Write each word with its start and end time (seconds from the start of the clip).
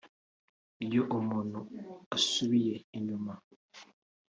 Iyo 0.85 1.01
umuntu 1.17 1.59
asubiye 2.15 2.75
inyuma 2.97 3.33